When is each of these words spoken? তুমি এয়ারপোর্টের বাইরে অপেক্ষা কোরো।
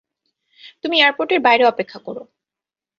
তুমি 0.83 0.95
এয়ারপোর্টের 0.99 1.39
বাইরে 1.39 1.63
অপেক্ষা 1.65 1.99
কোরো। 1.99 2.21